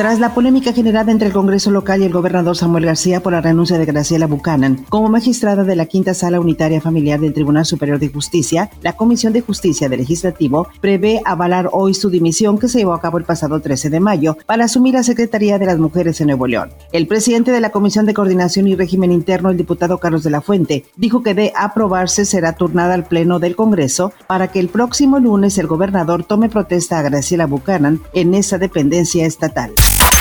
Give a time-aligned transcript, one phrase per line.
[0.00, 3.42] Tras la polémica generada entre el Congreso local y el gobernador Samuel García por la
[3.42, 7.98] renuncia de Graciela Buchanan como magistrada de la Quinta Sala Unitaria Familiar del Tribunal Superior
[7.98, 12.78] de Justicia, la Comisión de Justicia del Legislativo prevé avalar hoy su dimisión que se
[12.78, 16.18] llevó a cabo el pasado 13 de mayo para asumir la Secretaría de las Mujeres
[16.22, 16.70] en Nuevo León.
[16.92, 20.40] El presidente de la Comisión de Coordinación y Régimen Interno, el diputado Carlos de la
[20.40, 25.18] Fuente, dijo que de aprobarse será turnada al Pleno del Congreso para que el próximo
[25.18, 29.70] lunes el gobernador tome protesta a Graciela Buchanan en esa dependencia estatal.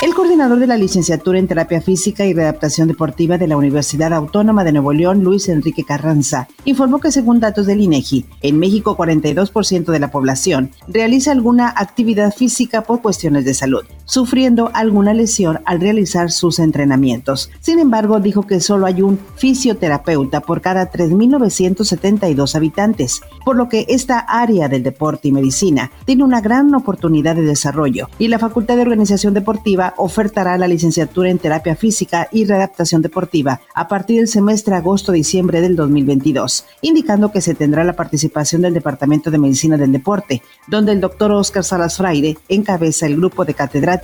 [0.01, 4.63] El coordinador de la licenciatura en terapia física y readaptación deportiva de la Universidad Autónoma
[4.63, 9.91] de Nuevo León, Luis Enrique Carranza, informó que según datos del INEGI, en México 42%
[9.91, 15.79] de la población realiza alguna actividad física por cuestiones de salud, sufriendo alguna lesión al
[15.79, 17.51] realizar sus entrenamientos.
[17.59, 23.85] Sin embargo, dijo que solo hay un fisioterapeuta por cada 3.972 habitantes, por lo que
[23.87, 28.77] esta área del deporte y medicina tiene una gran oportunidad de desarrollo y la Facultad
[28.77, 34.27] de Organización Deportiva ofertará la licenciatura en terapia física y readaptación deportiva a partir del
[34.27, 39.91] semestre agosto-diciembre del 2022, indicando que se tendrá la participación del Departamento de Medicina del
[39.91, 43.98] Deporte, donde el doctor Oscar Salas Fraire encabeza el grupo de catedráticos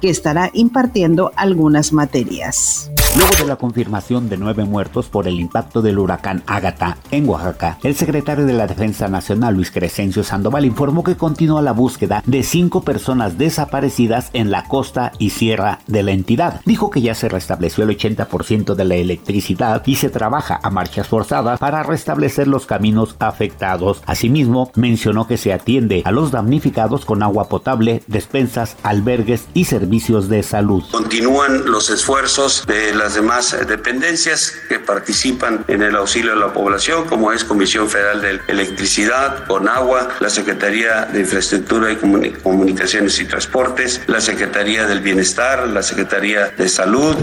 [0.00, 2.89] que estará impartiendo algunas materias.
[3.16, 7.76] Luego de la confirmación de nueve muertos por el impacto del huracán Ágata en Oaxaca,
[7.82, 12.44] el secretario de la Defensa Nacional, Luis Crescencio Sandoval, informó que continúa la búsqueda de
[12.44, 16.60] cinco personas desaparecidas en la costa y sierra de la entidad.
[16.64, 21.08] Dijo que ya se restableció el 80% de la electricidad y se trabaja a marchas
[21.08, 24.02] forzadas para restablecer los caminos afectados.
[24.06, 30.28] Asimismo, mencionó que se atiende a los damnificados con agua potable, despensas, albergues y servicios
[30.28, 30.84] de salud.
[30.92, 37.06] Continúan los esfuerzos de las demás dependencias que participan en el auxilio a la población,
[37.06, 43.24] como es Comisión Federal de Electricidad, con agua, la Secretaría de Infraestructura y Comunicaciones y
[43.24, 47.16] Transportes, la Secretaría del Bienestar, la Secretaría de Salud.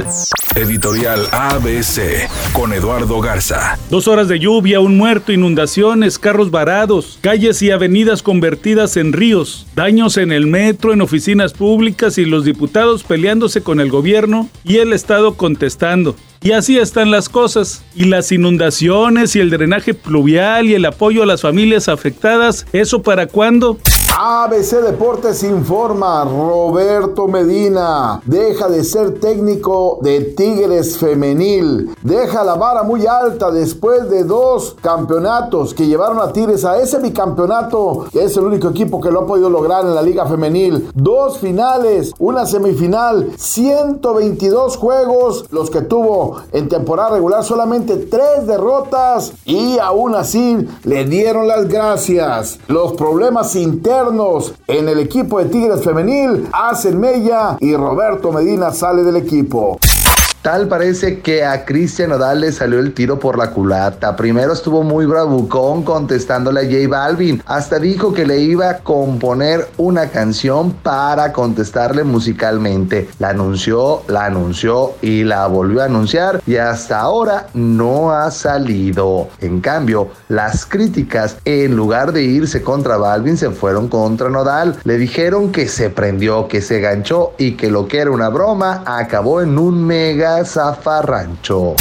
[0.57, 3.77] Editorial ABC con Eduardo Garza.
[3.91, 9.67] Dos horas de lluvia, un muerto, inundaciones, carros varados, calles y avenidas convertidas en ríos,
[9.75, 14.77] daños en el metro, en oficinas públicas y los diputados peleándose con el gobierno y
[14.77, 16.15] el Estado contestando.
[16.41, 17.83] Y así están las cosas.
[17.95, 23.03] Y las inundaciones y el drenaje pluvial y el apoyo a las familias afectadas, ¿eso
[23.03, 23.77] para cuándo?
[24.19, 32.81] ABC Deportes informa, Roberto Medina deja de ser técnico de Tigres Femenil, deja la vara
[32.81, 38.35] muy alta después de dos campeonatos que llevaron a Tigres a ese bicampeonato, que es
[38.37, 40.89] el único equipo que lo ha podido lograr en la Liga Femenil.
[40.95, 49.33] Dos finales, una semifinal, 122 juegos, los que tuvo en temporada regular, solamente tres derrotas
[49.45, 52.57] y aún así le dieron las gracias.
[52.67, 53.51] Los problemas
[54.67, 59.77] en el equipo de Tigres Femenil hacen mella y Roberto Medina sale del equipo.
[60.47, 64.15] Tal parece que a Cristian Odal le salió el tiro por la culata.
[64.15, 67.43] Primero estuvo muy bravucón contestándole a J Balvin.
[67.45, 73.09] Hasta dijo que le iba a componer una canción para contestarle musicalmente.
[73.19, 79.27] La anunció, la anunció y la volvió a anunciar y hasta ahora no ha salido.
[79.41, 84.77] En cambio, las críticas en lugar de irse contra Balvin se fueron contra Nodal.
[84.85, 88.83] Le dijeron que se prendió, que se ganchó y que lo que era una broma
[88.85, 91.75] acabó en un mega zafarrancho.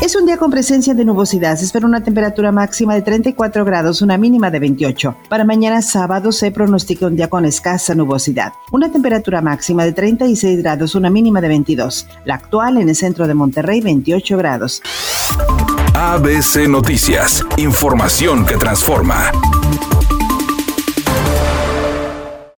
[0.00, 1.58] Es un día con presencia de nubosidad.
[1.58, 5.14] Se espera una temperatura máxima de 34 grados, una mínima de 28.
[5.28, 8.54] Para mañana sábado se pronostica un día con escasa nubosidad.
[8.72, 12.06] Una temperatura máxima de 36 grados, una mínima de 22.
[12.24, 14.82] La actual en el centro de Monterrey, 28 grados.
[15.94, 17.44] ABC Noticias.
[17.58, 19.30] Información que transforma.